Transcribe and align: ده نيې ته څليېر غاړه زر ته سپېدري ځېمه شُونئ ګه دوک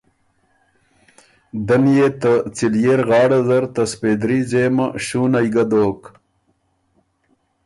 ده 1.67 1.75
نيې 1.83 2.09
ته 2.21 2.31
څليېر 2.55 2.99
غاړه 3.09 3.39
زر 3.47 3.63
ته 3.75 3.81
سپېدري 3.93 4.39
ځېمه 4.49 4.87
شُونئ 5.05 5.47
ګه 5.53 5.63
دوک 5.71 6.01